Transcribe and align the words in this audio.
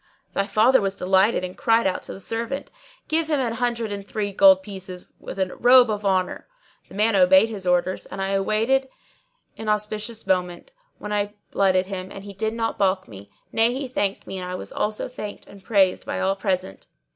Thy 0.33 0.47
father 0.47 0.81
was 0.81 0.95
delighted 0.95 1.43
and 1.43 1.55
cried 1.55 1.85
out 1.85 2.01
to 2.01 2.11
the 2.13 2.19
servant, 2.19 2.71
'Give 3.07 3.29
him 3.29 3.39
an 3.39 3.53
hundred 3.53 3.91
and 3.91 4.03
three 4.03 4.31
gold 4.31 4.63
pieces 4.63 5.05
with 5.19 5.37
a 5.37 5.55
robe 5.57 5.91
of 5.91 6.03
honour!' 6.03 6.47
The 6.89 6.95
man 6.95 7.15
obeyed 7.15 7.49
his 7.49 7.67
orders, 7.67 8.07
and 8.07 8.19
I 8.19 8.29
awaited 8.29 8.89
an 9.59 9.69
auspicious 9.69 10.25
moment, 10.25 10.71
when 10.97 11.13
I 11.13 11.35
blooded 11.51 11.85
him; 11.85 12.09
and 12.11 12.23
he 12.23 12.33
did 12.33 12.55
not 12.55 12.79
baulk 12.79 13.07
me; 13.07 13.29
nay 13.51 13.75
he 13.75 13.87
thanked 13.87 14.25
me 14.25 14.39
and 14.39 14.49
I 14.49 14.55
was 14.55 14.71
also 14.71 15.07
thanked 15.07 15.45
and 15.45 15.63
praised 15.63 16.03
by 16.03 16.19
all 16.19 16.35
present. 16.35 16.87